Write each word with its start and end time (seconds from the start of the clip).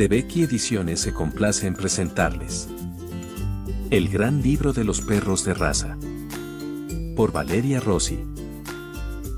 de 0.00 0.08
Becky 0.08 0.44
Ediciones 0.44 0.98
se 1.00 1.12
complace 1.12 1.66
en 1.66 1.74
presentarles. 1.74 2.70
El 3.90 4.08
gran 4.08 4.40
libro 4.40 4.72
de 4.72 4.82
los 4.82 5.02
perros 5.02 5.44
de 5.44 5.52
raza. 5.52 5.98
Por 7.14 7.32
Valeria 7.32 7.80
Rossi. 7.80 8.18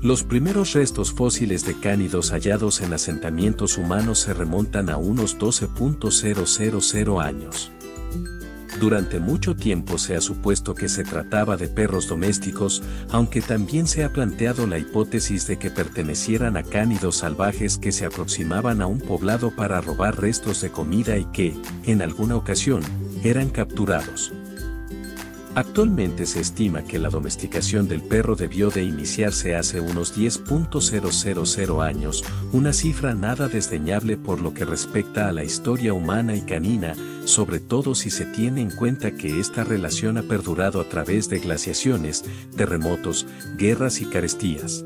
Los 0.01 0.23
primeros 0.23 0.71
restos 0.71 1.11
fósiles 1.11 1.65
de 1.65 1.77
cánidos 1.77 2.31
hallados 2.31 2.79
en 2.79 2.93
asentamientos 2.93 3.77
humanos 3.77 4.19
se 4.19 4.33
remontan 4.33 4.89
a 4.89 4.95
unos 4.95 5.37
12.000 5.37 7.21
años. 7.21 7.69
Durante 8.83 9.21
mucho 9.21 9.55
tiempo 9.55 9.97
se 9.97 10.13
ha 10.13 10.19
supuesto 10.19 10.75
que 10.75 10.89
se 10.89 11.05
trataba 11.05 11.55
de 11.55 11.69
perros 11.69 12.09
domésticos, 12.09 12.83
aunque 13.11 13.39
también 13.39 13.87
se 13.87 14.03
ha 14.03 14.11
planteado 14.11 14.67
la 14.67 14.77
hipótesis 14.77 15.47
de 15.47 15.57
que 15.57 15.71
pertenecieran 15.71 16.57
a 16.57 16.63
cánidos 16.63 17.19
salvajes 17.19 17.77
que 17.77 17.93
se 17.93 18.03
aproximaban 18.03 18.81
a 18.81 18.87
un 18.87 18.99
poblado 18.99 19.51
para 19.55 19.79
robar 19.79 20.19
restos 20.19 20.59
de 20.59 20.69
comida 20.69 21.17
y 21.17 21.23
que, 21.23 21.55
en 21.85 22.01
alguna 22.01 22.35
ocasión, 22.35 22.81
eran 23.23 23.51
capturados. 23.51 24.33
Actualmente 25.55 26.25
se 26.25 26.39
estima 26.39 26.83
que 26.83 26.97
la 26.97 27.09
domesticación 27.09 27.87
del 27.87 28.01
perro 28.01 28.35
debió 28.35 28.71
de 28.71 28.83
iniciarse 28.83 29.55
hace 29.55 29.81
unos 29.81 30.17
10.000 30.17 31.83
años, 31.83 32.23
una 32.51 32.73
cifra 32.73 33.13
nada 33.13 33.47
desdeñable 33.47 34.17
por 34.17 34.41
lo 34.41 34.55
que 34.55 34.65
respecta 34.65 35.27
a 35.27 35.31
la 35.31 35.43
historia 35.43 35.93
humana 35.93 36.35
y 36.35 36.41
canina, 36.41 36.95
sobre 37.25 37.59
todo 37.59 37.93
si 37.93 38.09
se 38.09 38.25
tiene 38.25 38.61
en 38.61 38.71
cuenta 38.71 39.11
que 39.11 39.39
esta 39.39 39.63
relación 39.63 40.17
ha 40.17 40.23
perdurado 40.23 40.81
a 40.81 40.89
través 40.89 41.29
de 41.29 41.37
glaciaciones, 41.37 42.25
terremotos, 42.57 43.27
guerras 43.55 44.01
y 44.01 44.05
carestías. 44.05 44.83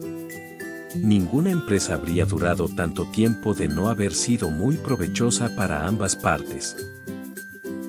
Ninguna 0.97 1.51
empresa 1.51 1.93
habría 1.93 2.25
durado 2.25 2.67
tanto 2.67 3.05
tiempo 3.05 3.53
de 3.53 3.69
no 3.69 3.87
haber 3.87 4.13
sido 4.13 4.49
muy 4.49 4.75
provechosa 4.75 5.55
para 5.55 5.87
ambas 5.87 6.17
partes. 6.17 6.75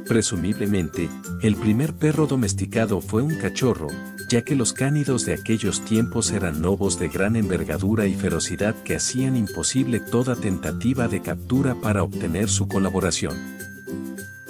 Presumiblemente, 0.08 1.10
el 1.42 1.54
primer 1.54 1.92
perro 1.92 2.26
domesticado 2.26 3.02
fue 3.02 3.20
un 3.20 3.36
cachorro, 3.36 3.88
ya 4.30 4.42
que 4.42 4.56
los 4.56 4.72
cánidos 4.72 5.26
de 5.26 5.34
aquellos 5.34 5.84
tiempos 5.84 6.30
eran 6.30 6.62
lobos 6.62 6.98
de 6.98 7.08
gran 7.08 7.36
envergadura 7.36 8.06
y 8.06 8.14
ferocidad 8.14 8.74
que 8.84 8.96
hacían 8.96 9.36
imposible 9.36 10.00
toda 10.00 10.34
tentativa 10.34 11.08
de 11.08 11.20
captura 11.20 11.74
para 11.74 12.02
obtener 12.02 12.48
su 12.48 12.68
colaboración. 12.68 13.36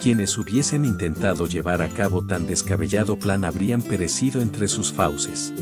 Quienes 0.00 0.38
hubiesen 0.38 0.84
intentado 0.84 1.48
llevar 1.48 1.82
a 1.82 1.88
cabo 1.88 2.24
tan 2.24 2.46
descabellado 2.46 3.18
plan 3.18 3.44
habrían 3.44 3.82
perecido 3.82 4.40
entre 4.40 4.68
sus 4.68 4.92
fauces. 4.92 5.52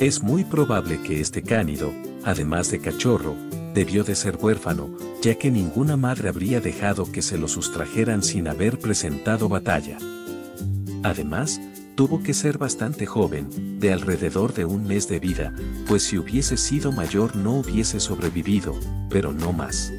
Es 0.00 0.24
muy 0.24 0.42
probable 0.42 1.00
que 1.02 1.20
este 1.20 1.42
cánido, 1.42 1.92
además 2.24 2.68
de 2.72 2.80
cachorro, 2.80 3.36
debió 3.74 4.04
de 4.04 4.14
ser 4.14 4.38
huérfano, 4.40 4.90
ya 5.22 5.36
que 5.36 5.50
ninguna 5.50 5.96
madre 5.96 6.28
habría 6.28 6.60
dejado 6.60 7.10
que 7.10 7.22
se 7.22 7.38
lo 7.38 7.48
sustrajeran 7.48 8.22
sin 8.22 8.48
haber 8.48 8.78
presentado 8.78 9.48
batalla. 9.48 9.98
Además, 11.02 11.60
tuvo 11.94 12.22
que 12.22 12.34
ser 12.34 12.58
bastante 12.58 13.06
joven, 13.06 13.80
de 13.80 13.92
alrededor 13.92 14.54
de 14.54 14.64
un 14.64 14.86
mes 14.86 15.08
de 15.08 15.18
vida, 15.18 15.52
pues 15.86 16.04
si 16.04 16.18
hubiese 16.18 16.56
sido 16.56 16.92
mayor 16.92 17.36
no 17.36 17.54
hubiese 17.54 18.00
sobrevivido, 18.00 18.74
pero 19.10 19.32
no 19.32 19.52
más. 19.52 19.92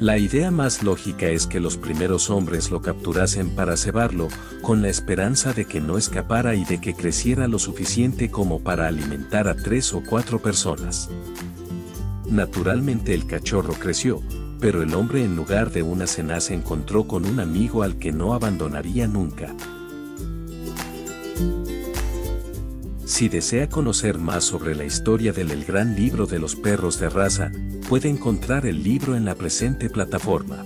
La 0.00 0.18
idea 0.18 0.50
más 0.50 0.82
lógica 0.82 1.28
es 1.28 1.46
que 1.46 1.60
los 1.60 1.76
primeros 1.76 2.28
hombres 2.28 2.70
lo 2.70 2.82
capturasen 2.82 3.50
para 3.50 3.76
cebarlo, 3.76 4.28
con 4.60 4.82
la 4.82 4.88
esperanza 4.88 5.52
de 5.52 5.66
que 5.66 5.80
no 5.80 5.96
escapara 5.96 6.56
y 6.56 6.64
de 6.64 6.80
que 6.80 6.94
creciera 6.94 7.46
lo 7.46 7.58
suficiente 7.58 8.30
como 8.30 8.60
para 8.60 8.88
alimentar 8.88 9.46
a 9.46 9.54
tres 9.54 9.94
o 9.94 10.02
cuatro 10.02 10.40
personas. 10.42 11.08
Naturalmente 12.26 13.14
el 13.14 13.26
cachorro 13.26 13.74
creció, 13.74 14.22
pero 14.60 14.82
el 14.82 14.94
hombre 14.94 15.24
en 15.24 15.36
lugar 15.36 15.70
de 15.70 15.82
una 15.82 16.06
cena 16.06 16.40
se 16.40 16.54
encontró 16.54 17.06
con 17.06 17.26
un 17.26 17.38
amigo 17.38 17.82
al 17.82 17.98
que 17.98 18.12
no 18.12 18.34
abandonaría 18.34 19.06
nunca. 19.06 19.54
Si 23.04 23.28
desea 23.28 23.68
conocer 23.68 24.18
más 24.18 24.44
sobre 24.44 24.74
la 24.74 24.84
historia 24.84 25.32
del 25.32 25.50
El 25.50 25.64
Gran 25.64 25.94
Libro 25.94 26.26
de 26.26 26.38
los 26.38 26.56
Perros 26.56 26.98
de 26.98 27.10
Raza, 27.10 27.52
puede 27.88 28.08
encontrar 28.08 28.66
el 28.66 28.82
libro 28.82 29.14
en 29.14 29.24
la 29.24 29.34
presente 29.34 29.90
plataforma. 29.90 30.64